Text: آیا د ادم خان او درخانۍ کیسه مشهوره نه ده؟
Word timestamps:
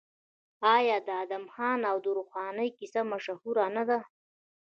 آیا 0.75 0.97
د 1.07 1.09
ادم 1.23 1.43
خان 1.53 1.79
او 1.91 1.97
درخانۍ 2.05 2.69
کیسه 2.77 3.01
مشهوره 3.11 3.65
نه 3.75 3.83
ده؟ 3.89 3.99